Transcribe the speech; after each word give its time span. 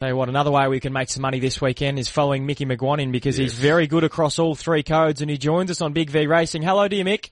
Tell 0.00 0.08
you 0.08 0.16
what, 0.16 0.30
another 0.30 0.50
way 0.50 0.66
we 0.66 0.80
can 0.80 0.94
make 0.94 1.10
some 1.10 1.20
money 1.20 1.40
this 1.40 1.60
weekend 1.60 1.98
is 1.98 2.08
following 2.08 2.46
Mickey 2.46 2.64
McGuanin 2.64 3.12
because 3.12 3.38
yes. 3.38 3.50
he's 3.50 3.60
very 3.60 3.86
good 3.86 4.02
across 4.02 4.38
all 4.38 4.54
three 4.54 4.82
codes 4.82 5.20
and 5.20 5.30
he 5.30 5.36
joins 5.36 5.70
us 5.70 5.82
on 5.82 5.92
Big 5.92 6.08
V 6.08 6.26
Racing. 6.26 6.62
Hello 6.62 6.88
to 6.88 6.96
you, 6.96 7.04
Mick. 7.04 7.28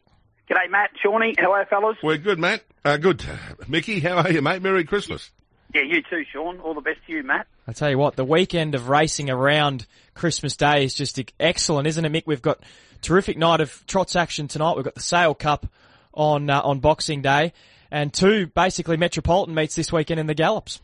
G'day, 0.50 0.68
Matt. 0.68 0.90
Shawnee. 1.02 1.34
Hello, 1.38 1.64
fellas. 1.70 1.96
We're 2.02 2.18
good, 2.18 2.38
Matt. 2.38 2.62
Uh, 2.84 2.98
good. 2.98 3.24
Mickey, 3.68 4.00
how 4.00 4.18
are 4.18 4.30
you, 4.30 4.42
mate? 4.42 4.60
Merry 4.60 4.84
Christmas. 4.84 5.30
Yeah, 5.74 5.80
you 5.80 6.02
too, 6.10 6.24
Sean. 6.30 6.60
All 6.60 6.74
the 6.74 6.82
best 6.82 6.98
to 7.06 7.12
you, 7.14 7.22
Matt. 7.22 7.46
I 7.66 7.72
tell 7.72 7.88
you 7.88 7.96
what, 7.96 8.16
the 8.16 8.24
weekend 8.26 8.74
of 8.74 8.90
racing 8.90 9.30
around 9.30 9.86
Christmas 10.12 10.54
Day 10.54 10.84
is 10.84 10.92
just 10.92 11.18
excellent, 11.40 11.86
isn't 11.86 12.04
it, 12.04 12.12
Mick? 12.12 12.24
We've 12.26 12.42
got 12.42 12.62
terrific 13.00 13.38
night 13.38 13.62
of 13.62 13.82
trots 13.86 14.14
action 14.14 14.46
tonight. 14.46 14.76
We've 14.76 14.84
got 14.84 14.94
the 14.94 15.00
Sale 15.00 15.36
Cup 15.36 15.66
on 16.12 16.50
uh, 16.50 16.60
on 16.60 16.80
Boxing 16.80 17.22
Day, 17.22 17.54
and 17.90 18.12
two 18.12 18.46
basically 18.46 18.98
metropolitan 18.98 19.54
meets 19.54 19.74
this 19.74 19.90
weekend 19.90 20.20
in 20.20 20.26
the 20.26 20.34
Gallops. 20.34 20.82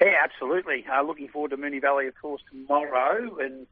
Yeah, 0.00 0.20
absolutely. 0.22 0.86
Uh, 0.86 1.02
looking 1.02 1.28
forward 1.28 1.50
to 1.50 1.56
Moonee 1.56 1.80
Valley, 1.80 2.06
of 2.06 2.20
course, 2.20 2.42
tomorrow, 2.50 3.38
and 3.38 3.66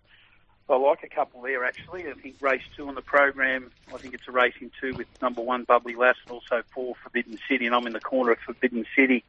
I 0.68 0.77
like 0.77 1.04
a 1.04 1.08
couple 1.08 1.42
there 1.42 1.64
actually. 1.64 2.08
I 2.08 2.14
think 2.14 2.36
race 2.41 2.62
two 2.77 2.88
on 2.88 2.95
the 2.95 3.02
program. 3.02 3.70
I 3.95 3.98
think 3.98 4.14
it's 4.14 4.27
a 4.27 4.32
racing 4.32 4.72
two 4.80 4.94
with 4.94 5.06
number 5.22 5.41
one 5.41 5.64
Bubbly 5.64 5.94
Lass 5.94 6.16
and 6.24 6.32
also 6.32 6.62
four 6.74 6.94
Forbidden 7.02 7.38
City, 7.48 7.66
and 7.66 7.74
I'm 7.74 7.86
in 7.86 7.92
the 7.92 8.00
corner 8.00 8.32
of 8.32 8.38
Forbidden 8.41 8.84
City. 8.96 9.24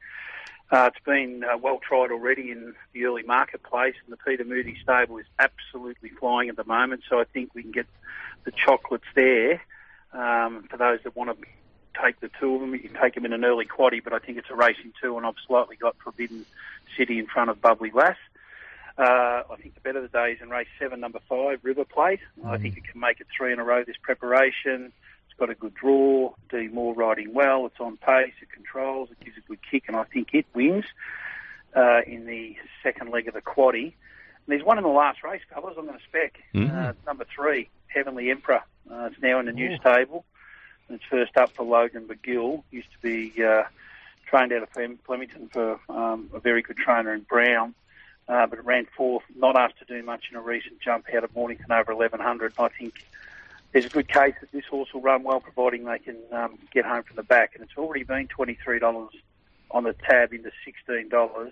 Uh, 0.70 0.89
it's 0.93 1.03
been 1.05 1.43
uh, 1.43 1.57
well 1.57 1.79
tried 1.79 2.12
already 2.12 2.52
in 2.52 2.73
the 2.93 3.05
early 3.05 3.23
marketplace, 3.23 3.95
and 4.04 4.12
the 4.12 4.17
Peter 4.17 4.43
Moody 4.43 4.77
stable 4.81 5.17
is 5.17 5.26
absolutely 5.40 6.09
flying 6.09 6.49
at 6.49 6.55
the 6.55 6.65
moment. 6.65 7.04
So 7.07 7.20
I 7.20 7.23
think 7.26 7.54
we 7.54 7.62
can 7.62 7.71
get 7.71 7.88
the 8.43 8.51
chocolates 8.51 9.05
there 9.13 9.62
um, 10.12 10.63
for 10.63 10.77
those 10.77 10.99
that 11.04 11.15
want 11.15 11.29
to 11.29 11.48
take 12.03 12.19
the 12.19 12.29
two 12.39 12.55
of 12.55 12.61
them. 12.61 12.73
You 12.73 12.79
can 12.79 12.99
take 12.99 13.15
them 13.15 13.25
in 13.25 13.33
an 13.33 13.43
early 13.43 13.65
quaddy, 13.65 14.03
but 14.03 14.13
I 14.13 14.19
think 14.19 14.37
it's 14.37 14.49
a 14.49 14.55
racing 14.55 14.93
two, 15.01 15.17
and 15.17 15.25
I've 15.25 15.35
slightly 15.45 15.75
got 15.75 15.95
Forbidden 16.03 16.45
City 16.97 17.20
in 17.20 17.27
front 17.27 17.49
of 17.49 17.61
Bubbly 17.61 17.91
Lass. 17.93 18.17
Uh, 18.97 19.43
I 19.51 19.55
think 19.61 19.75
the 19.75 19.81
better 19.81 20.01
the 20.01 20.07
days 20.07 20.39
in 20.41 20.49
race 20.49 20.67
seven, 20.79 20.99
number 20.99 21.20
five, 21.29 21.59
River 21.63 21.85
Plate. 21.85 22.20
Mm. 22.39 22.49
I 22.49 22.57
think 22.57 22.77
it 22.77 22.84
can 22.89 22.99
make 22.99 23.20
it 23.20 23.27
three 23.35 23.54
in 23.54 23.59
a 23.59 23.63
row 23.63 23.84
this 23.84 23.98
preparation. 24.01 24.91
It's 25.29 25.37
got 25.37 25.51
a 25.51 25.55
good 25.55 25.76
draw. 25.76 26.34
D 26.49 26.67
Moore 26.67 26.95
riding 26.95 27.34
well. 27.34 27.67
It's 27.67 27.79
on 27.79 27.98
pace. 27.98 28.34
It 28.41 28.51
controls. 28.51 29.09
It 29.11 29.23
gives 29.23 29.37
a 29.37 29.41
good 29.41 29.59
kick, 29.70 29.84
and 29.87 29.95
I 29.95 30.04
think 30.05 30.29
it 30.34 30.48
wins 30.55 30.85
uh, 31.76 32.01
in 32.07 32.26
the 32.26 32.55
second 32.82 33.11
leg 33.11 33.27
of 33.27 33.35
the 33.35 33.41
quaddy. 33.41 33.84
And 33.84 34.48
there's 34.48 34.63
one 34.63 34.79
in 34.79 34.84
the 34.84 34.89
last 34.89 35.23
race, 35.23 35.41
fellas. 35.54 35.76
I'm 35.77 35.85
going 35.85 35.99
to 35.99 36.04
spec 36.05 36.39
mm. 36.55 36.73
uh, 36.73 36.93
number 37.05 37.26
three, 37.35 37.70
Heavenly 37.87 38.32
Emperor. 38.32 38.61
Uh, 38.89 39.09
it's 39.11 39.21
now 39.21 39.39
in 39.39 39.45
the 39.45 39.51
new 39.51 39.77
stable. 39.77 40.26
It's 40.90 41.04
first 41.05 41.35
up 41.38 41.52
for 41.52 41.63
Logan 41.63 42.07
McGill. 42.07 42.63
Used 42.71 42.91
to 42.91 42.99
be 43.02 43.43
uh, 43.43 43.63
trained 44.26 44.54
out 44.54 44.63
of 44.63 44.70
Flemington 45.05 45.49
for 45.49 45.79
um, 45.90 46.29
a 46.34 46.40
very 46.40 46.62
good 46.62 46.77
trainer 46.77 47.13
in 47.13 47.21
Brown. 47.21 47.74
Uh, 48.27 48.46
but 48.46 48.63
ran 48.66 48.85
fourth, 48.98 49.24
not 49.38 49.55
asked 49.57 49.79
to 49.79 49.85
do 49.85 50.04
much 50.04 50.26
in 50.29 50.38
a 50.38 50.41
recent 50.41 50.82
jump 50.82 51.05
out 51.16 51.24
of 51.24 51.34
Mornington 51.34 51.71
over 51.71 51.96
1100. 51.96 52.54
I 52.60 52.68
think 52.68 53.05
there's 53.71 53.85
a 53.85 53.90
good 53.90 54.10
case 54.10 54.34
that 54.41 54.52
this 54.52 54.66
horse 54.66 54.94
will 54.94 54.99
run 54.99 55.24
well, 55.24 55.40
providing 55.40 55.85
they 55.85 55.99
can 55.99 56.18
um, 56.34 56.57
get 56.74 56.84
home 56.84 57.04
from 57.04 57.16
the 57.16 57.24
back. 57.24 57.51
And 57.55 57.63
it's 57.63 57.77
already 57.77 58.04
been 58.04 58.27
$23 58.27 59.10
on 59.72 59.84
the 59.84 59.94
tab 59.94 60.34
into 60.34 60.51
$16. 60.90 61.51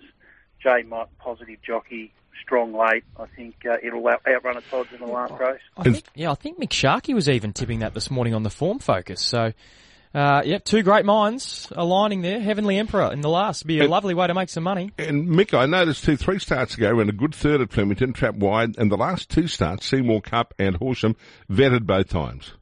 J 0.62 0.82
Mott, 0.86 1.10
positive 1.18 1.60
jockey, 1.62 2.12
strong 2.42 2.72
late. 2.72 3.04
I 3.18 3.26
think 3.26 3.56
uh, 3.68 3.76
it'll 3.82 4.06
outrun 4.08 4.56
its 4.56 4.72
odds 4.72 4.92
in 4.92 5.00
the 5.00 5.06
last 5.06 5.32
race. 5.38 5.60
I 5.76 5.84
think, 5.84 6.04
yeah, 6.14 6.30
I 6.30 6.34
think 6.34 6.58
Mick 6.58 6.72
Sharkey 6.72 7.14
was 7.14 7.28
even 7.28 7.52
tipping 7.52 7.80
that 7.80 7.94
this 7.94 8.10
morning 8.10 8.34
on 8.34 8.42
the 8.42 8.50
form 8.50 8.78
focus. 8.78 9.22
So, 9.22 9.52
uh, 10.14 10.42
yep, 10.44 10.64
two 10.64 10.82
great 10.82 11.04
minds 11.04 11.70
aligning 11.74 12.22
there. 12.22 12.40
Heavenly 12.40 12.78
Emperor 12.78 13.12
in 13.12 13.20
the 13.20 13.28
last. 13.28 13.66
Be 13.66 13.80
a 13.80 13.82
and, 13.82 13.90
lovely 13.90 14.14
way 14.14 14.26
to 14.26 14.34
make 14.34 14.48
some 14.48 14.64
money. 14.64 14.92
And 14.98 15.28
Mick, 15.28 15.52
I 15.52 15.66
noticed 15.66 16.04
two, 16.04 16.16
three 16.16 16.38
starts 16.38 16.76
ago, 16.76 16.92
ran 16.92 17.08
a 17.08 17.12
good 17.12 17.34
third 17.34 17.60
at 17.60 17.72
Flemington, 17.72 18.12
trap 18.12 18.36
wide, 18.36 18.78
and 18.78 18.90
the 18.90 18.96
last 18.96 19.28
two 19.28 19.48
starts, 19.48 19.86
Seymour 19.86 20.22
Cup 20.22 20.54
and 20.58 20.76
Horsham, 20.76 21.16
vetted 21.50 21.86
both 21.86 22.08
times. 22.08 22.52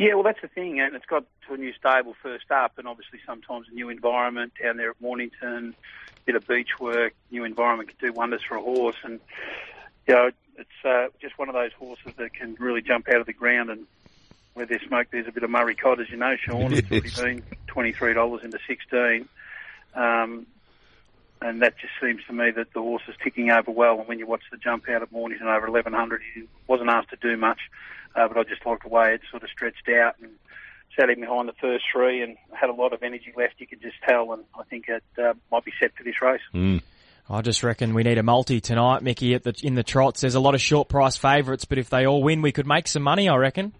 Yeah, 0.00 0.14
well, 0.14 0.22
that's 0.22 0.40
the 0.40 0.48
thing, 0.48 0.80
and 0.80 0.96
it's 0.96 1.04
got 1.04 1.26
to 1.46 1.52
a 1.52 1.58
new 1.58 1.74
stable 1.74 2.14
first 2.22 2.50
up, 2.50 2.78
and 2.78 2.88
obviously 2.88 3.18
sometimes 3.26 3.66
a 3.70 3.74
new 3.74 3.90
environment 3.90 4.54
down 4.60 4.78
there 4.78 4.88
at 4.92 4.96
Mornington, 4.98 5.74
bit 6.24 6.36
of 6.36 6.46
beach 6.46 6.70
work, 6.80 7.12
new 7.30 7.44
environment 7.44 7.90
can 7.90 8.08
do 8.08 8.14
wonders 8.14 8.40
for 8.48 8.56
a 8.56 8.62
horse. 8.62 8.96
And, 9.04 9.20
you 10.08 10.14
know, 10.14 10.30
it's 10.56 10.70
uh, 10.86 11.08
just 11.20 11.38
one 11.38 11.50
of 11.50 11.54
those 11.54 11.72
horses 11.78 12.14
that 12.16 12.32
can 12.32 12.56
really 12.58 12.80
jump 12.80 13.10
out 13.10 13.20
of 13.20 13.26
the 13.26 13.34
ground 13.34 13.68
and 13.68 13.86
where 14.54 14.64
there's 14.64 14.80
smoke, 14.88 15.08
there's 15.12 15.28
a 15.28 15.32
bit 15.32 15.42
of 15.42 15.50
Murray 15.50 15.74
cod, 15.74 16.00
as 16.00 16.08
you 16.08 16.16
know, 16.16 16.34
Sean. 16.42 16.72
It's 16.72 16.90
already 16.90 17.10
been 17.14 17.42
$23 17.68 18.42
into 18.42 18.58
16 18.66 19.28
um, 19.94 20.46
and 21.42 21.62
that 21.62 21.78
just 21.78 21.92
seems 22.00 22.20
to 22.26 22.32
me 22.32 22.50
that 22.50 22.72
the 22.74 22.80
horse 22.80 23.02
is 23.08 23.14
ticking 23.22 23.50
over 23.50 23.70
well. 23.70 23.98
And 23.98 24.08
when 24.08 24.18
you 24.18 24.26
watch 24.26 24.42
the 24.50 24.58
jump 24.58 24.88
out 24.88 25.02
of 25.02 25.10
Mornington 25.10 25.48
over 25.48 25.70
1100, 25.70 26.20
he 26.34 26.42
wasn't 26.66 26.90
asked 26.90 27.10
to 27.10 27.16
do 27.16 27.36
much, 27.36 27.60
uh, 28.14 28.28
but 28.28 28.36
I 28.36 28.42
just 28.44 28.64
liked 28.66 28.82
the 28.82 28.88
way 28.88 29.14
it 29.14 29.22
sort 29.30 29.42
of 29.42 29.48
stretched 29.50 29.88
out 29.88 30.16
and 30.20 30.30
sat 30.98 31.08
him 31.08 31.20
behind 31.20 31.48
the 31.48 31.54
first 31.60 31.84
three 31.92 32.22
and 32.22 32.36
had 32.52 32.68
a 32.68 32.74
lot 32.74 32.92
of 32.92 33.02
energy 33.02 33.32
left. 33.36 33.54
You 33.58 33.66
could 33.66 33.80
just 33.80 33.96
tell, 34.06 34.32
and 34.32 34.44
I 34.58 34.64
think 34.64 34.88
it 34.88 35.02
uh, 35.18 35.34
might 35.50 35.64
be 35.64 35.72
set 35.80 35.92
for 35.96 36.04
this 36.04 36.20
race. 36.20 36.40
Mm. 36.54 36.82
I 37.28 37.42
just 37.42 37.62
reckon 37.62 37.94
we 37.94 38.02
need 38.02 38.18
a 38.18 38.24
multi 38.24 38.60
tonight, 38.60 39.02
Mickey. 39.02 39.38
The 39.38 39.54
in 39.62 39.76
the 39.76 39.84
trots, 39.84 40.22
there's 40.22 40.34
a 40.34 40.40
lot 40.40 40.56
of 40.56 40.60
short 40.60 40.88
price 40.88 41.16
favourites, 41.16 41.64
but 41.64 41.78
if 41.78 41.88
they 41.88 42.04
all 42.04 42.22
win, 42.22 42.42
we 42.42 42.50
could 42.50 42.66
make 42.66 42.88
some 42.88 43.04
money. 43.04 43.28
I 43.28 43.36
reckon. 43.36 43.72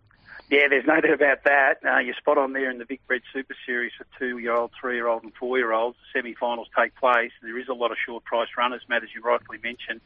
Yeah, 0.51 0.67
there's 0.69 0.85
no 0.85 1.01
doubt 1.01 1.13
about 1.13 1.45
that. 1.45 1.79
Uh, 1.87 1.99
you're 1.99 2.15
spot 2.15 2.37
on 2.37 2.53
there 2.55 2.73
in 2.73 2.79
the 2.79 2.85
Vic 2.85 3.01
Bred 3.07 3.23
Super 3.33 3.55
Series 3.65 3.93
for 3.97 4.05
two-year-old, 4.19 4.73
three-year-old, 4.81 5.23
and 5.23 5.33
four-year-olds. 5.35 5.97
The 6.13 6.19
semi-finals 6.19 6.67
take 6.77 6.97
place. 6.97 7.31
There 7.41 7.57
is 7.57 7.69
a 7.69 7.73
lot 7.73 7.93
of 7.93 7.99
short 8.05 8.25
price 8.25 8.49
runners, 8.59 8.83
Matt, 8.89 9.05
as 9.05 9.11
you 9.15 9.23
rightfully 9.23 9.59
mentioned. 9.63 10.01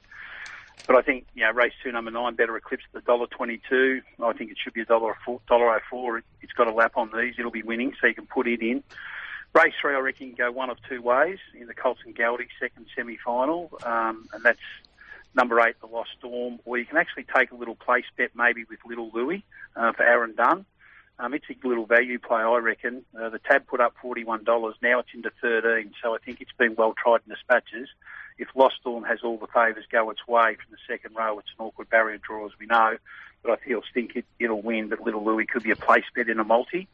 But 0.87 0.97
I 0.97 1.01
think 1.01 1.27
you 1.35 1.45
know 1.45 1.53
race 1.53 1.73
two, 1.83 1.93
number 1.93 2.11
nine, 2.11 2.35
better 2.35 2.55
eclipse 2.59 2.85
the 2.93 3.01
dollar 3.01 3.27
twenty-two. 3.29 4.03
I 4.23 4.33
think 4.35 4.51
it 4.51 4.59
should 4.63 4.75
be 4.75 4.83
a 4.83 4.85
dollar 4.85 5.17
dollar 5.49 5.77
oh 5.77 5.79
four. 5.89 6.23
It's 6.43 6.53
got 6.53 6.67
a 6.67 6.75
lap 6.75 6.93
on 6.97 7.11
these. 7.17 7.37
It'll 7.39 7.51
be 7.51 7.63
winning, 7.63 7.95
so 7.99 8.07
you 8.07 8.15
can 8.15 8.27
put 8.27 8.47
it 8.47 8.61
in. 8.61 8.83
Race 9.55 9.73
three, 9.81 9.95
I 9.95 9.99
reckon, 10.01 10.35
can 10.35 10.37
go 10.37 10.53
one 10.53 10.69
of 10.69 10.77
two 10.87 11.01
ways 11.01 11.39
in 11.59 11.69
the 11.69 11.75
Colts 11.75 12.01
and 12.05 12.15
Galdy 12.15 12.49
second 12.61 12.85
semi-final, 12.95 13.79
um, 13.85 14.29
and 14.35 14.43
that's 14.43 14.59
number 15.35 15.61
eight, 15.61 15.77
the 15.81 15.87
Lost 15.87 16.11
Storm. 16.19 16.61
Or 16.65 16.79
you 16.79 16.85
can 16.85 16.97
actually 16.97 17.27
take 17.35 17.51
a 17.51 17.57
little 17.57 17.75
place 17.75 18.05
bet 18.17 18.31
maybe 18.35 18.65
with 18.65 18.79
Little 18.87 19.11
Louis 19.13 19.45
uh, 19.77 19.93
for 19.93 20.03
Aaron 20.03 20.35
Dunn. 20.37 20.65
Um, 21.19 21.33
it's 21.33 21.45
a 21.49 21.69
little 21.69 21.87
value 21.87 22.19
play, 22.19 22.41
I 22.41 22.57
reckon. 22.59 23.05
Uh, 23.19 23.29
the 23.29 23.39
tab 23.39 23.67
put 23.69 23.81
up 23.81 23.95
$41. 24.03 24.45
Now 24.83 24.99
it's 24.99 25.09
into 25.15 25.31
13 25.41 25.93
so 26.03 26.15
I 26.15 26.19
think 26.19 26.41
it's 26.41 26.53
been 26.59 26.75
well 26.75 26.93
tried 26.93 27.21
in 27.27 27.33
dispatches 27.33 27.89
if 28.39 28.49
Lost 28.55 28.77
Storm 28.81 29.05
has 29.05 29.21
all 29.23 29.39
the 29.39 29.47
favours 29.47 29.85
go 29.91 30.11
its 30.11 30.27
way 30.27 30.57
from 30.57 30.73
the 30.73 30.79
second 30.89 31.15
row, 31.15 31.39
it's 31.39 31.51
an 31.59 31.65
awkward 31.65 31.89
barrier 31.89 32.19
draw, 32.19 32.47
as 32.47 32.53
we 32.59 32.67
know. 32.67 32.97
But 33.43 33.53
I 33.53 33.57
feel 33.65 33.83
think 33.93 34.17
it, 34.17 34.25
it'll 34.39 34.63
win. 34.63 34.89
But 34.89 35.01
Little 35.01 35.25
Louis 35.25 35.47
could 35.47 35.63
be 35.63 35.71
a 35.71 35.77
place 35.77 36.05
bet 36.15 36.29
in 36.29 36.41
a 36.41 36.45
multi. 36.45 36.89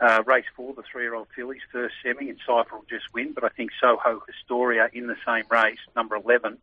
Uh, 0.00 0.22
race 0.24 0.46
four, 0.56 0.72
the 0.72 0.82
three-year-old 0.90 1.28
fillies, 1.36 1.60
first 1.70 1.94
semi, 2.02 2.30
and 2.30 2.38
Cypher 2.46 2.76
will 2.76 2.86
just 2.88 3.12
win. 3.12 3.32
But 3.32 3.44
I 3.44 3.48
think 3.48 3.70
Soho 3.78 4.22
Historia 4.26 4.88
in 4.92 5.08
the 5.08 5.16
same 5.26 5.44
race, 5.50 5.78
number 5.94 6.16
11, 6.16 6.56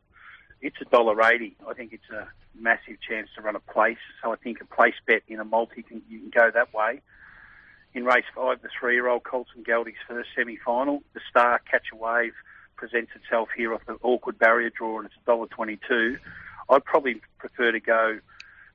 it's 0.62 0.78
a 0.82 0.86
dollar 0.86 1.22
eighty. 1.24 1.56
I 1.68 1.74
think 1.74 1.94
it's 1.94 2.10
a 2.10 2.28
massive 2.60 3.00
chance 3.08 3.30
to 3.36 3.42
run 3.42 3.56
a 3.56 3.60
place. 3.60 3.98
So 4.22 4.32
I 4.32 4.36
think 4.36 4.62
a 4.62 4.66
place 4.66 4.96
bet 5.06 5.24
in 5.28 5.40
a 5.40 5.46
multi 5.46 5.84
can 5.84 6.02
you 6.10 6.20
can 6.20 6.30
go 6.30 6.52
that 6.52 6.74
way. 6.74 7.02
In 7.94 8.06
race 8.06 8.26
five, 8.36 8.62
the 8.62 8.70
three-year-old 8.80 9.24
Colton 9.24 9.64
Galdy's 9.64 9.96
first 10.08 10.30
semi-final, 10.36 11.02
the 11.14 11.22
Star 11.30 11.60
Catch 11.70 11.88
a 11.94 11.96
Wave 11.96 12.34
presents 12.76 13.12
itself 13.16 13.50
here 13.56 13.74
off 13.74 13.82
the 13.88 13.98
awkward 14.04 14.38
barrier 14.38 14.70
draw 14.70 15.00
and 15.00 15.08
it's 15.08 15.16
$1.22, 15.28 16.18
I'd 16.70 16.86
probably 16.86 17.22
prefer 17.40 17.72
to 17.72 17.80
go 17.80 18.20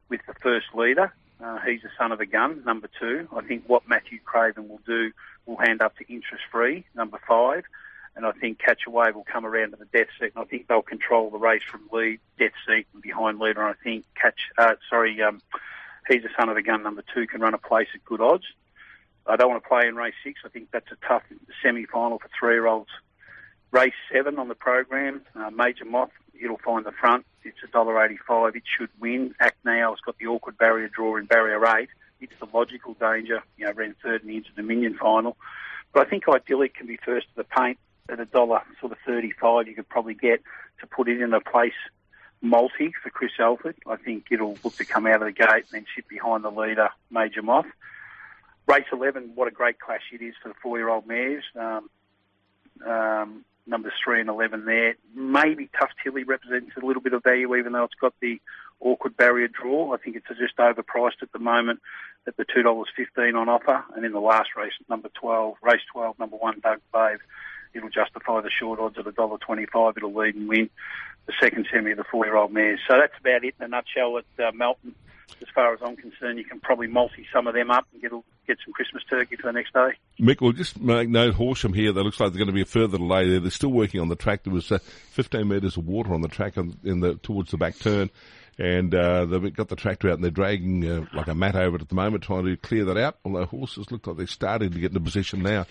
with 0.09 0.21
the 0.27 0.35
first 0.35 0.67
leader. 0.75 1.13
Uh, 1.43 1.59
he's 1.61 1.83
the 1.83 1.89
son 1.99 2.13
of 2.13 2.21
a 2.21 2.27
gun, 2.27 2.63
number 2.65 2.89
two. 3.01 3.29
I 3.35 3.43
think 3.43 3.65
what 3.67 3.89
Matthew 3.89 4.19
Craven 4.25 4.69
will 4.69 4.81
do 4.87 5.13
will 5.47 5.57
hand 5.57 5.83
up 5.83 5.97
to 5.99 6.13
interest 6.13 6.45
free, 6.51 6.85
number 6.95 7.19
five. 7.27 7.65
And 8.15 8.27
I 8.27 8.33
think 8.33 8.59
Catch 8.59 8.83
a 8.87 8.91
Wave 8.91 9.15
will 9.15 9.25
come 9.25 9.47
around 9.47 9.71
to 9.71 9.77
the 9.77 9.87
death 9.87 10.09
seat, 10.19 10.33
and 10.35 10.45
I 10.45 10.45
think 10.45 10.69
they'll 10.69 10.83
control 10.83 11.31
the 11.31 11.39
race 11.39 11.63
from 11.63 11.89
lead, 11.93 12.21
death 12.39 12.53
seat, 12.67 12.87
and 12.93 13.03
behind 13.03 13.39
leader. 13.39 13.63
And 13.63 13.71
I 13.71 13.83
think 13.83 14.05
Catch, 14.21 14.41
uh, 14.59 14.75
sorry, 14.91 15.23
um, 15.23 15.41
he's 16.09 16.25
a 16.25 16.29
son 16.39 16.49
of 16.49 16.57
a 16.57 16.63
gun, 16.63 16.83
number 16.83 17.03
two, 17.15 17.27
can 17.27 17.41
run 17.41 17.55
a 17.55 17.59
place 17.59 17.89
at 17.95 18.05
good 18.05 18.21
odds. 18.21 18.45
I 19.27 19.37
don't 19.37 19.51
want 19.51 19.63
to 19.63 19.69
play 19.69 19.87
in 19.87 19.97
race 19.97 20.15
six. 20.23 20.41
I 20.45 20.49
think 20.49 20.71
that's 20.73 20.91
a 20.93 21.07
tough 21.07 21.23
semi-final 21.63 22.19
for 22.19 22.29
three-year-olds 22.39 22.91
Race 23.73 23.95
seven 24.13 24.39
on 24.39 24.49
the 24.49 24.55
program, 24.55 25.23
uh, 25.35 25.51
Major 25.51 25.87
Moth, 25.87 26.11
it'll 26.39 26.59
find 26.59 26.85
the 26.85 26.93
front. 26.93 27.25
It's 27.43 27.57
a 27.65 27.67
dollar 27.69 28.05
eighty-five. 28.05 28.55
It 28.55 28.65
should 28.67 28.91
win. 29.01 29.35
Act 29.41 29.57
now. 29.65 29.93
It's 29.93 30.03
got 30.03 30.19
the 30.19 30.27
awkward 30.27 30.59
barrier 30.59 30.89
draw 30.89 31.17
in 31.17 31.25
barrier 31.25 31.65
eight. 31.79 31.89
It's 32.21 32.33
the 32.39 32.47
logical 32.53 32.95
danger. 32.95 33.43
You 33.57 33.67
know, 33.67 33.73
ran 33.73 33.97
third 34.03 34.23
in 34.23 34.29
the 34.29 34.37
Inter 34.37 34.51
Dominion 34.57 34.97
final. 35.01 35.37
But 35.93 36.07
I 36.07 36.11
think 36.11 36.29
ideally 36.29 36.67
it 36.67 36.75
can 36.75 36.87
be 36.87 36.99
first 37.05 37.29
to 37.29 37.37
the 37.37 37.45
paint 37.45 37.79
at 38.09 38.21
a 38.21 38.27
dollar 38.27 38.63
sort 38.81 38.93
of 38.93 38.99
thirty-five. 39.07 39.69
You 39.69 39.75
could 39.75 39.89
probably 39.89 40.15
get 40.15 40.43
to 40.81 40.87
put 40.87 41.09
it 41.09 41.21
in 41.21 41.33
a 41.33 41.41
place 41.41 41.73
multi 42.41 42.93
for 43.03 43.11
Chris 43.11 43.33
Alford. 43.39 43.77
I 43.87 43.97
think 43.97 44.27
it'll 44.31 44.59
look 44.65 44.77
to 44.77 44.85
come 44.85 45.07
out 45.07 45.23
of 45.23 45.27
the 45.27 45.33
gate 45.33 45.49
and 45.49 45.73
then 45.73 45.87
sit 45.95 46.09
behind 46.09 46.45
the 46.45 46.51
leader, 46.51 46.89
Major 47.11 47.43
Moth. 47.43 47.67
Race 48.67 48.87
11, 48.93 49.33
what 49.35 49.49
a 49.49 49.51
great 49.51 49.79
clash 49.81 50.03
it 50.13 50.23
is 50.23 50.35
for 50.43 50.49
the 50.49 50.55
four-year-old 50.63 51.07
mares. 51.07 51.45
Um, 51.59 51.89
um, 52.87 53.45
numbers 53.67 53.93
three 54.03 54.21
and 54.21 54.29
eleven 54.29 54.65
there. 54.65 54.97
Maybe 55.15 55.71
Tough 55.79 55.91
Tilly 56.03 56.25
represents 56.25 56.73
a 56.81 56.85
little 56.85 57.03
bit 57.03 57.13
of 57.13 57.23
value, 57.23 57.55
even 57.57 57.73
though 57.73 57.85
it's 57.85 57.95
got 57.95 58.15
the 58.21 58.41
awkward 58.81 59.17
barrier 59.17 59.49
draw. 59.49 59.95
I 59.95 59.99
think 59.99 60.17
it's 60.17 60.27
just 60.39 60.57
overpriced 60.57 61.23
at 61.23 61.33
the 61.33 61.39
moment 61.39 61.81
at 62.27 62.37
the 62.37 62.45
two 62.45 62.63
dollars 62.63 62.89
fifteen 62.97 63.37
on 63.37 63.49
offer. 63.49 63.85
And 63.95 64.05
in 64.05 64.13
the 64.13 64.21
last 64.21 64.51
race, 64.57 64.73
number 64.89 65.09
twelve, 65.15 65.57
race 65.63 65.83
twelve, 65.93 66.19
number 66.19 66.37
one, 66.37 66.61
Doug 66.61 66.81
Bave, 66.93 67.21
it'll 67.75 67.91
justify 67.91 68.41
the 68.41 68.51
short 68.51 68.81
odds 68.81 68.97
dollar 69.17 69.39
twenty-five. 69.39 69.97
It'll 69.97 70.15
lead 70.15 70.35
and 70.35 70.49
win 70.49 70.71
the 71.27 71.33
second 71.41 71.67
semi 71.73 71.93
of 71.93 71.99
the 71.99 72.05
four-year-old 72.11 72.53
mares. 72.53 72.81
So 72.89 72.97
that's 72.99 73.15
about 73.21 73.45
it 73.45 73.55
in 73.59 73.65
a 73.65 73.69
nutshell 73.69 74.19
at 74.19 74.45
uh, 74.45 74.53
Melton. 74.53 74.95
As 75.41 75.49
far 75.55 75.73
as 75.73 75.81
I'm 75.83 75.97
concerned, 75.97 76.39
you 76.39 76.45
can 76.45 76.61
probably 76.61 76.89
multi 76.89 77.27
some 77.33 77.47
of 77.47 77.55
them 77.55 77.71
up 77.71 77.87
and 77.93 78.03
get 78.03 78.13
get 78.47 78.59
some 78.65 78.73
Christmas 78.73 79.03
turkey 79.09 79.37
for 79.37 79.49
the 79.49 79.53
next 79.53 79.73
day. 79.73 79.91
Mick, 80.21 80.41
we'll 80.41 80.53
just 80.53 80.81
make 80.81 81.09
note 81.09 81.35
Horsham 81.35 81.73
here. 81.73 81.93
That 81.93 82.03
looks 82.03 82.21
like 82.21 82.31
there's 82.31 82.39
going 82.39 82.49
to 82.49 82.53
be 82.53 82.63
a 82.63 82.67
further 82.67 82.99
delay 82.99 83.29
there. 83.29 83.41
They're 83.41 83.51
still 83.51 83.73
working 83.73 84.01
on 84.01 84.09
the 84.09 84.17
track. 84.17 84.45
There 84.45 84.53
was 84.53 84.71
uh, 84.71 84.79
15 84.79 85.49
metres 85.49 85.77
of 85.77 85.87
water 85.87 86.13
on 86.13 86.21
the 86.21 86.29
track 86.29 86.57
in 86.57 87.01
the 87.01 87.15
towards 87.17 87.51
the 87.51 87.57
back 87.57 87.79
turn 87.79 88.11
and 88.59 88.95
uh, 88.95 89.25
they've 89.25 89.55
got 89.55 89.69
the 89.69 89.77
tractor 89.77 90.09
out 90.09 90.15
and 90.15 90.25
they're 90.25 90.31
dragging 90.31 90.89
uh, 90.89 91.05
like 91.15 91.29
a 91.29 91.35
mat 91.35 91.57
over 91.57 91.77
it 91.77 91.83
at 91.83 91.89
the 91.89 91.95
moment, 91.95 92.23
trying 92.23 92.45
to 92.45 92.57
clear 92.57 92.85
that 92.85 92.97
out. 92.97 93.19
Although 93.25 93.47
horses 93.47 93.91
look 93.91 94.07
like 94.07 94.17
they're 94.17 94.27
starting 94.27 94.71
to 94.71 94.79
get 94.79 94.91
into 94.91 95.01
position 95.01 95.43
now. 95.43 95.67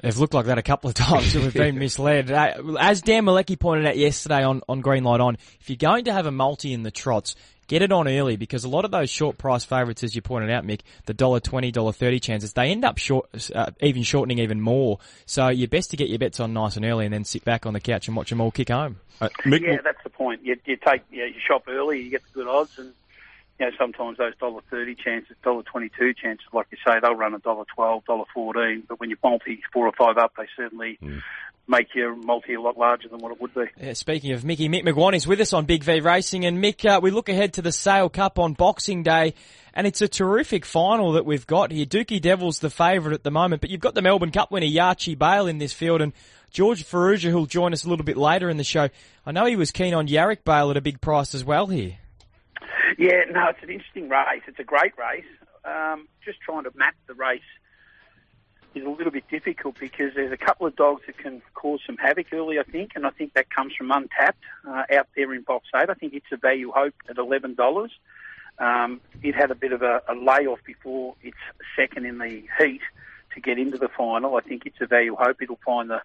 They've 0.00 0.16
looked 0.16 0.34
like 0.34 0.46
that 0.46 0.58
a 0.58 0.62
couple 0.62 0.88
of 0.88 0.94
times, 0.96 1.34
and 1.34 1.44
we've 1.44 1.54
been 1.54 1.78
misled. 1.78 2.30
Uh, 2.30 2.76
as 2.78 3.02
Dan 3.02 3.24
Malecki 3.24 3.58
pointed 3.58 3.86
out 3.86 3.96
yesterday 3.96 4.42
on, 4.42 4.62
on 4.68 4.80
Green 4.80 5.04
Light 5.04 5.20
On, 5.20 5.36
if 5.60 5.68
you're 5.68 5.76
going 5.76 6.04
to 6.04 6.12
have 6.12 6.26
a 6.26 6.30
multi 6.30 6.72
in 6.72 6.82
the 6.82 6.90
trots, 6.90 7.36
get 7.66 7.82
it 7.82 7.92
on 7.92 8.08
early 8.08 8.36
because 8.36 8.64
a 8.64 8.68
lot 8.68 8.84
of 8.84 8.90
those 8.90 9.10
short 9.10 9.38
price 9.38 9.64
favourites, 9.64 10.02
as 10.02 10.16
you 10.16 10.22
pointed 10.22 10.50
out, 10.50 10.64
Mick, 10.64 10.80
the 11.06 11.14
dollar 11.14 11.40
twenty, 11.40 11.70
dollar 11.70 11.92
thirty 11.92 12.18
chances, 12.18 12.52
they 12.54 12.70
end 12.70 12.84
up 12.84 12.98
short, 12.98 13.28
uh, 13.54 13.70
even 13.80 14.02
shortening 14.02 14.38
even 14.38 14.60
more. 14.60 14.98
So 15.26 15.48
you're 15.48 15.68
best 15.68 15.90
to 15.90 15.96
get 15.96 16.08
your 16.08 16.18
bets 16.18 16.40
on 16.40 16.52
nice 16.52 16.76
and 16.76 16.84
early, 16.84 17.04
and 17.04 17.14
then 17.14 17.24
sit 17.24 17.44
back 17.44 17.66
on 17.66 17.74
the 17.74 17.80
couch 17.80 18.08
and 18.08 18.16
watch 18.16 18.30
them 18.30 18.40
all 18.40 18.50
kick 18.50 18.70
home. 18.70 18.96
Uh, 19.20 19.28
Mick, 19.44 19.60
yeah, 19.60 19.76
that's 19.84 20.02
the 20.02 20.10
point. 20.10 20.42
You, 20.42 20.56
you 20.64 20.76
take 20.76 21.02
you, 21.10 21.20
know, 21.20 21.26
you 21.26 21.40
shop 21.46 21.64
early, 21.68 22.02
you 22.02 22.10
get 22.10 22.22
the 22.24 22.32
good 22.32 22.48
odds, 22.48 22.78
and 22.78 22.92
you 23.60 23.66
know 23.66 23.72
sometimes 23.78 24.18
those 24.18 24.36
dollar 24.40 24.62
thirty 24.70 24.94
chances, 24.94 25.36
dollar 25.44 25.62
twenty 25.62 25.90
two 25.96 26.14
chances, 26.14 26.46
like 26.52 26.66
you 26.70 26.78
say, 26.84 26.94
they'll 27.00 27.14
run 27.14 27.34
a 27.34 27.38
dollar 27.38 27.64
twelve, 27.72 28.04
dollar 28.06 28.24
fourteen. 28.34 28.84
But 28.88 28.98
when 28.98 29.10
you 29.10 29.16
multi 29.22 29.62
four 29.72 29.86
or 29.86 29.92
five 29.92 30.18
up, 30.18 30.32
they 30.36 30.46
certainly. 30.56 30.98
Mm 31.02 31.22
make 31.70 31.94
your 31.94 32.16
multi 32.16 32.54
a 32.54 32.60
lot 32.60 32.76
larger 32.76 33.08
than 33.08 33.20
what 33.20 33.30
it 33.32 33.40
would 33.40 33.54
be. 33.54 33.64
Yeah, 33.80 33.92
speaking 33.92 34.32
of 34.32 34.44
Mickey, 34.44 34.68
Mick 34.68 34.84
McGuane 34.84 35.14
is 35.14 35.26
with 35.26 35.40
us 35.40 35.52
on 35.52 35.66
Big 35.66 35.84
V 35.84 36.00
Racing, 36.00 36.44
and 36.44 36.58
Mick, 36.58 36.84
uh, 36.84 37.00
we 37.00 37.12
look 37.12 37.28
ahead 37.28 37.54
to 37.54 37.62
the 37.62 37.70
Sale 37.70 38.08
Cup 38.08 38.38
on 38.38 38.54
Boxing 38.54 39.04
Day, 39.04 39.34
and 39.72 39.86
it's 39.86 40.02
a 40.02 40.08
terrific 40.08 40.66
final 40.66 41.12
that 41.12 41.24
we've 41.24 41.46
got 41.46 41.70
here. 41.70 41.86
Dookie 41.86 42.20
Devil's 42.20 42.58
the 42.58 42.70
favourite 42.70 43.14
at 43.14 43.22
the 43.22 43.30
moment, 43.30 43.60
but 43.60 43.70
you've 43.70 43.80
got 43.80 43.94
the 43.94 44.02
Melbourne 44.02 44.32
Cup 44.32 44.50
winner 44.50 44.66
Yachi 44.66 45.16
Bale 45.16 45.46
in 45.46 45.58
this 45.58 45.72
field, 45.72 46.02
and 46.02 46.12
George 46.50 46.84
Farrugia, 46.84 47.30
who'll 47.30 47.46
join 47.46 47.72
us 47.72 47.84
a 47.84 47.88
little 47.88 48.04
bit 48.04 48.16
later 48.16 48.50
in 48.50 48.56
the 48.56 48.64
show. 48.64 48.88
I 49.24 49.30
know 49.30 49.46
he 49.46 49.56
was 49.56 49.70
keen 49.70 49.94
on 49.94 50.08
Yarrick 50.08 50.42
Bale 50.44 50.72
at 50.72 50.76
a 50.76 50.80
big 50.80 51.00
price 51.00 51.34
as 51.34 51.44
well 51.44 51.68
here. 51.68 51.99
Yeah, 52.98 53.24
no, 53.30 53.48
it's 53.48 53.62
an 53.62 53.70
interesting 53.70 54.08
race. 54.08 54.42
It's 54.46 54.58
a 54.58 54.64
great 54.64 54.92
race. 54.98 55.24
Um, 55.64 56.08
just 56.24 56.40
trying 56.40 56.64
to 56.64 56.70
map 56.74 56.94
the 57.06 57.14
race 57.14 57.42
is 58.74 58.84
a 58.84 58.88
little 58.88 59.10
bit 59.10 59.28
difficult 59.28 59.78
because 59.78 60.14
there's 60.14 60.32
a 60.32 60.36
couple 60.36 60.66
of 60.66 60.76
dogs 60.76 61.02
that 61.06 61.18
can 61.18 61.42
cause 61.54 61.80
some 61.84 61.96
havoc 61.96 62.32
early, 62.32 62.58
I 62.58 62.62
think, 62.62 62.92
and 62.94 63.06
I 63.06 63.10
think 63.10 63.34
that 63.34 63.50
comes 63.50 63.74
from 63.74 63.90
Untapped 63.90 64.42
uh, 64.66 64.84
out 64.94 65.08
there 65.16 65.34
in 65.34 65.42
box 65.42 65.68
eight. 65.74 65.90
I 65.90 65.94
think 65.94 66.14
it's 66.14 66.30
a 66.32 66.36
value 66.36 66.70
hope 66.70 66.94
at 67.08 67.18
eleven 67.18 67.54
dollars. 67.54 67.92
Um, 68.58 69.00
it 69.22 69.34
had 69.34 69.50
a 69.50 69.54
bit 69.54 69.72
of 69.72 69.82
a, 69.82 70.02
a 70.08 70.14
layoff 70.14 70.62
before 70.64 71.14
its 71.22 71.38
second 71.74 72.04
in 72.04 72.18
the 72.18 72.42
heat 72.58 72.82
to 73.34 73.40
get 73.40 73.58
into 73.58 73.78
the 73.78 73.88
final. 73.88 74.36
I 74.36 74.40
think 74.40 74.66
it's 74.66 74.80
a 74.80 74.86
value 74.86 75.16
hope. 75.16 75.40
It'll 75.40 75.58
find 75.64 75.88
the 75.90 76.02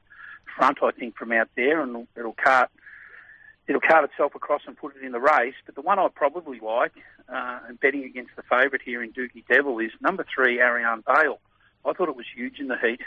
front, 0.55 0.79
I 0.81 0.91
think, 0.91 1.17
from 1.17 1.31
out 1.33 1.49
there, 1.55 1.81
and 1.81 2.07
it'll 2.15 2.33
cart 2.33 2.69
it'll 3.67 3.81
cart 3.81 4.09
itself 4.09 4.35
across 4.35 4.61
and 4.67 4.77
put 4.77 4.95
it 4.95 5.03
in 5.03 5.11
the 5.11 5.19
race. 5.19 5.55
But 5.65 5.75
the 5.75 5.81
one 5.81 5.99
I 5.99 6.07
probably 6.13 6.59
like, 6.59 6.93
uh, 7.29 7.59
and 7.67 7.79
betting 7.79 8.03
against 8.03 8.35
the 8.35 8.43
favourite 8.43 8.81
here 8.83 9.01
in 9.01 9.11
Dookie 9.11 9.45
Devil, 9.47 9.79
is 9.79 9.91
number 10.01 10.25
three, 10.33 10.59
Ariane 10.59 11.03
Bale. 11.05 11.39
I 11.85 11.93
thought 11.93 12.09
it 12.09 12.15
was 12.15 12.25
huge 12.33 12.59
in 12.59 12.67
the 12.67 12.77
heat. 12.77 13.01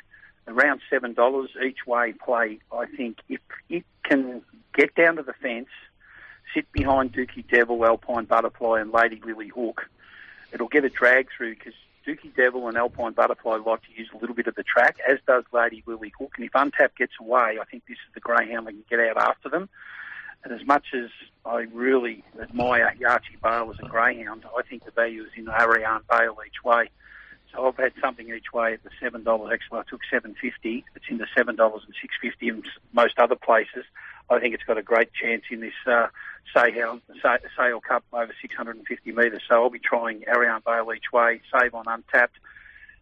Around 0.46 0.81
seven 0.88 1.12
dollars 1.12 1.50
each 1.62 1.87
way 1.87 2.14
play. 2.14 2.58
I 2.72 2.87
think 2.87 3.19
if 3.28 3.40
it 3.69 3.84
can 4.02 4.40
get 4.75 4.94
down 4.94 5.16
to 5.16 5.22
the 5.22 5.34
fence, 5.34 5.69
sit 6.55 6.70
behind 6.72 7.12
Dookie 7.12 7.46
Devil, 7.46 7.84
Alpine 7.84 8.25
Butterfly, 8.25 8.81
and 8.81 8.90
Lady 8.90 9.20
Lily 9.22 9.49
Hook, 9.49 9.90
it'll 10.52 10.69
get 10.69 10.84
a 10.87 10.88
drag 10.88 11.28
through 11.37 11.54
because 11.56 11.75
Dookie 12.06 12.34
Devil 12.34 12.66
and 12.66 12.78
Alpine 12.78 13.12
Butterfly 13.12 13.58
like 13.58 13.82
to 13.82 13.93
use 13.94 14.08
a 14.14 14.16
little 14.16 14.34
bit 14.34 14.46
of 14.46 14.54
the 14.54 14.62
track, 14.62 14.96
as 15.06 15.19
does 15.26 15.44
Lady 15.52 15.82
Lily 15.84 16.12
Hook. 16.19 16.32
And 16.37 16.46
if 16.46 16.52
Untap 16.52 16.96
gets 16.96 17.12
away, 17.20 17.58
I 17.61 17.64
think 17.70 17.82
this 17.87 17.99
is 17.99 18.14
the 18.14 18.20
greyhound 18.20 18.66
that 18.66 18.72
can 18.72 18.84
get 18.88 19.00
out 19.00 19.19
after 19.19 19.50
them. 19.50 19.69
And 20.44 20.52
as 20.52 20.67
much 20.67 20.87
as 20.94 21.11
I 21.44 21.67
really 21.73 22.25
admire 22.40 22.94
Yachi 23.00 23.40
Bale 23.43 23.70
as 23.73 23.79
a 23.85 23.88
greyhound, 23.88 24.44
I 24.56 24.62
think 24.62 24.85
the 24.85 24.90
value 24.90 25.23
is 25.23 25.31
in 25.37 25.49
Ariane 25.49 26.02
Bale 26.11 26.37
each 26.46 26.64
way. 26.64 26.90
So 27.52 27.67
I've 27.67 27.76
had 27.76 27.93
something 28.00 28.29
each 28.29 28.52
way 28.52 28.75
at 28.75 28.85
the 28.85 28.90
seven 29.00 29.25
dollars. 29.25 29.50
Actually, 29.52 29.81
I 29.81 29.82
took 29.88 30.00
seven 30.11 30.35
fifty. 30.40 30.85
It's 30.94 31.06
in 31.08 31.19
the 31.19 31.26
seven 31.37 31.56
dollars 31.56 31.82
and 31.87 31.94
six 32.00 32.14
fifty 32.20 32.49
in 32.49 32.62
most 32.93 33.19
other 33.19 33.37
places. 33.37 33.85
I 34.31 34.38
think 34.38 34.55
it's 34.55 34.64
got 34.64 34.76
a 34.76 34.82
great 34.82 35.12
chance 35.14 35.44
in 35.50 35.61
this 35.61 35.73
uh, 35.87 36.08
Sale, 36.55 37.00
Sale 37.56 37.81
Cup 37.81 38.05
over 38.12 38.32
650 38.40 39.12
metres. 39.12 39.43
So 39.49 39.55
I'll 39.55 39.70
be 39.70 39.79
trying 39.79 40.25
Ariane 40.29 40.62
Bale 40.64 40.93
each 40.94 41.12
way, 41.12 41.40
save 41.52 41.75
on 41.75 41.85
Untapped. 41.87 42.37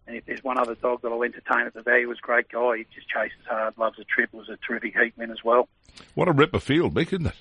And 0.07 0.17
if 0.17 0.25
there's 0.27 0.45
one 0.45 0.59
other 0.59 0.75
dog 0.75 1.03
that 1.03 1.11
I'll 1.11 1.23
entertain 1.23 1.67
at 1.67 1.75
the 1.75 1.83
value, 1.83 2.11
is 2.13 2.19
great 2.21 2.49
guy. 2.49 2.79
He 2.79 2.87
just 2.95 3.09
chases 3.09 3.39
hard, 3.49 3.77
loves 3.77 3.99
a 3.99 4.05
trip. 4.05 4.33
Was 4.33 4.49
a 4.49 4.57
terrific 4.57 4.97
heat 4.97 5.15
win 5.17 5.31
as 5.31 5.43
well. 5.43 5.69
What 6.15 6.29
a 6.29 6.33
ripper 6.33 6.61
field, 6.61 6.95
Mick, 6.95 7.13
isn't 7.13 7.27
it? 7.27 7.35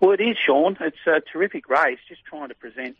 Well, 0.00 0.12
it 0.12 0.20
is, 0.20 0.36
Sean. 0.36 0.76
It's 0.80 0.96
a 1.06 1.20
terrific 1.20 1.68
race. 1.68 1.98
Just 2.08 2.24
trying 2.24 2.48
to 2.48 2.54
present 2.54 2.96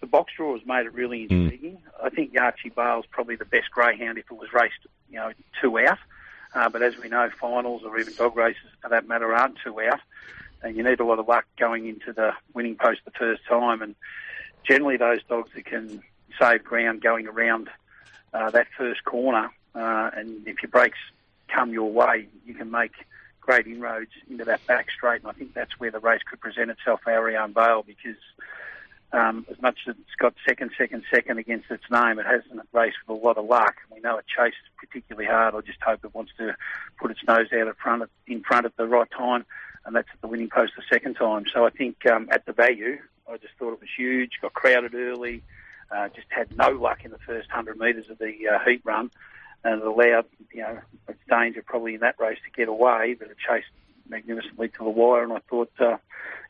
the 0.00 0.06
box 0.06 0.32
draw 0.36 0.56
has 0.56 0.66
made 0.66 0.86
it 0.86 0.94
really 0.94 1.26
hmm. 1.26 1.34
intriguing. 1.34 1.74
Mm. 1.74 2.06
I 2.06 2.10
think 2.10 2.34
Yachi 2.34 2.74
Bale's 2.74 3.06
probably 3.10 3.36
the 3.36 3.44
best 3.44 3.70
greyhound 3.70 4.18
if 4.18 4.26
it 4.30 4.36
was 4.36 4.52
raced, 4.52 4.86
you 5.10 5.16
know, 5.16 5.32
two 5.60 5.78
out. 5.78 5.98
Uh, 6.54 6.68
but 6.68 6.82
as 6.82 6.96
we 6.98 7.08
know, 7.08 7.30
finals 7.30 7.82
or 7.84 7.98
even 7.98 8.14
dog 8.14 8.36
races 8.36 8.62
for 8.80 8.88
that 8.88 9.08
matter 9.08 9.34
aren't 9.34 9.58
two 9.64 9.80
out. 9.80 10.00
And 10.62 10.76
you 10.76 10.82
need 10.82 11.00
a 11.00 11.04
lot 11.04 11.18
of 11.18 11.28
luck 11.28 11.46
going 11.58 11.86
into 11.86 12.12
the 12.12 12.32
winning 12.52 12.76
post 12.76 13.00
the 13.04 13.10
first 13.12 13.44
time. 13.46 13.82
And 13.82 13.94
generally, 14.62 14.96
those 14.96 15.22
dogs 15.28 15.50
that 15.54 15.64
can 15.64 16.02
save 16.38 16.64
ground 16.64 17.02
going 17.02 17.26
around 17.26 17.68
uh, 18.34 18.50
that 18.50 18.66
first 18.76 19.04
corner, 19.04 19.50
uh, 19.74 20.10
and 20.14 20.46
if 20.46 20.62
your 20.62 20.70
brakes 20.70 20.98
come 21.48 21.72
your 21.72 21.90
way, 21.90 22.28
you 22.44 22.54
can 22.54 22.70
make 22.70 22.92
great 23.40 23.66
inroads 23.66 24.10
into 24.28 24.44
that 24.44 24.66
back 24.66 24.90
straight. 24.90 25.22
And 25.22 25.30
I 25.30 25.32
think 25.32 25.54
that's 25.54 25.78
where 25.78 25.90
the 25.90 26.00
race 26.00 26.22
could 26.28 26.40
present 26.40 26.70
itself 26.70 27.00
Ariane 27.06 27.52
Bale 27.52 27.84
because 27.86 28.16
um, 29.12 29.46
as 29.50 29.60
much 29.62 29.78
as 29.86 29.94
it's 29.96 30.16
got 30.18 30.34
second, 30.46 30.72
second, 30.76 31.04
second 31.10 31.38
against 31.38 31.70
its 31.70 31.84
name, 31.90 32.18
it 32.18 32.26
hasn't 32.26 32.60
raced 32.72 32.96
with 33.06 33.16
a 33.16 33.26
lot 33.26 33.38
of 33.38 33.44
luck. 33.44 33.76
We 33.92 34.00
know 34.00 34.18
it 34.18 34.24
chases 34.26 34.58
particularly 34.78 35.28
hard. 35.28 35.54
I 35.54 35.60
just 35.60 35.80
hope 35.80 36.04
it 36.04 36.14
wants 36.14 36.32
to 36.38 36.56
put 36.98 37.12
its 37.12 37.20
nose 37.28 37.46
out 37.52 37.68
in 37.68 37.74
front, 37.74 38.02
of, 38.02 38.10
in 38.26 38.42
front 38.42 38.66
at 38.66 38.76
the 38.76 38.88
right 38.88 39.08
time, 39.16 39.46
and 39.86 39.94
that's 39.94 40.08
at 40.12 40.20
the 40.20 40.26
winning 40.26 40.48
post 40.48 40.72
the 40.76 40.82
second 40.92 41.14
time. 41.14 41.44
So 41.52 41.64
I 41.64 41.70
think 41.70 42.04
um, 42.06 42.28
at 42.32 42.44
the 42.46 42.52
value, 42.52 42.98
I 43.30 43.36
just 43.36 43.54
thought 43.58 43.74
it 43.74 43.80
was 43.80 43.90
huge. 43.96 44.32
Got 44.42 44.54
crowded 44.54 44.94
early, 44.94 45.42
uh, 45.90 46.08
just 46.08 46.26
had 46.30 46.56
no 46.56 46.70
luck 46.70 47.04
in 47.04 47.10
the 47.10 47.18
first 47.18 47.50
hundred 47.50 47.78
metres 47.78 48.08
of 48.10 48.18
the 48.18 48.48
uh, 48.48 48.58
heat 48.64 48.82
run, 48.84 49.10
and 49.62 49.80
it 49.80 49.86
allowed 49.86 50.26
you 50.52 50.62
know 50.62 50.78
its 51.08 51.20
danger 51.28 51.62
probably 51.64 51.94
in 51.94 52.00
that 52.00 52.18
race 52.18 52.38
to 52.44 52.50
get 52.50 52.68
away, 52.68 53.16
but 53.18 53.28
it 53.30 53.36
chased 53.38 53.66
magnificently 54.08 54.68
to 54.68 54.78
the 54.78 54.90
wire, 54.90 55.22
and 55.22 55.32
I 55.32 55.40
thought 55.48 55.70
uh, 55.80 55.96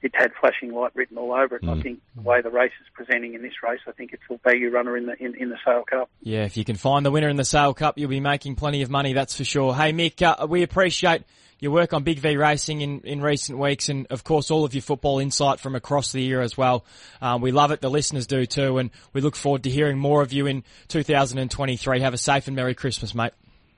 it 0.03 0.13
had 0.15 0.33
flashing 0.41 0.73
light 0.73 0.93
written 0.95 1.17
all 1.19 1.33
over 1.33 1.57
it. 1.57 1.63
Mm. 1.63 1.79
I 1.79 1.83
think 1.83 2.01
the 2.15 2.23
way 2.23 2.43
the 2.43 2.51
race 2.51 2.73
is 2.81 2.87
presenting 2.93 3.35
in 3.35 3.43
this 3.43 3.63
race, 3.63 3.81
I 3.87 3.93
think 3.93 4.13
it's 4.13 4.23
a 4.31 4.37
value 4.39 4.71
runner 4.71 4.97
in 4.97 5.07
the 5.07 5.17
in, 5.23 5.35
in 5.35 5.49
the 5.49 5.57
Sale 5.65 5.85
Cup. 5.89 6.11
Yeah, 6.23 6.45
if 6.45 6.57
you 6.57 6.65
can 6.65 6.77
find 6.77 7.05
the 7.05 7.11
winner 7.11 7.29
in 7.29 7.37
the 7.37 7.45
Sale 7.45 7.75
Cup, 7.75 7.99
you'll 7.99 8.11
be 8.11 8.21
making 8.21 8.57
plenty 8.57 8.83
of 8.83 8.91
money, 8.91 9.13
that's 9.13 9.37
for 9.37 9.45
sure. 9.45 9.75
Hey 9.75 9.93
Mick, 9.93 10.23
uh, 10.23 10.47
we 10.47 10.63
appreciate 10.63 11.23
your 11.59 11.73
work 11.73 11.95
on 11.95 12.03
Big 12.03 12.19
V 12.19 12.37
Racing 12.37 12.83
in, 12.83 13.01
in 13.01 13.23
recent 13.23 13.59
weeks, 13.59 13.89
and 13.89 14.07
of 14.11 14.25
course 14.25 14.51
all 14.51 14.65
of 14.65 14.75
your 14.75 14.83
football 14.83 15.19
insight 15.19 15.61
from 15.61 15.75
across 15.75 16.13
the 16.13 16.21
year 16.21 16.43
as 16.43 16.57
well. 16.57 16.85
Um, 17.23 17.41
we 17.41 17.53
love 17.53 17.71
it, 17.71 17.81
the 17.81 17.91
listeners 17.91 18.27
do 18.27 18.45
too, 18.45 18.79
and 18.79 18.91
we 19.13 19.23
look 19.23 19.37
forward 19.37 19.63
to 19.65 19.71
hearing 19.71 19.99
more 19.99 20.21
of 20.21 20.33
you 20.33 20.47
in 20.47 20.65
2023. 20.89 22.01
Have 22.01 22.15
a 22.15 22.19
safe 22.19 22.47
and 22.47 22.57
Merry 22.57 22.75
Christmas, 22.75 23.15
mate. 23.15 23.33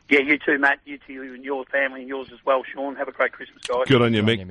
Yeah, 0.08 0.20
you 0.20 0.38
too, 0.38 0.58
Matt. 0.58 0.78
You 0.84 0.98
too, 1.06 1.34
and 1.34 1.44
your 1.44 1.64
family 1.64 2.00
and 2.00 2.08
yours 2.08 2.28
as 2.32 2.38
well, 2.44 2.62
Sean. 2.62 2.94
Have 2.94 3.08
a 3.08 3.12
great 3.12 3.32
Christmas, 3.32 3.62
guys. 3.64 3.86
Good 3.88 4.02
on 4.02 4.14
you, 4.14 4.22
Mick. 4.22 4.46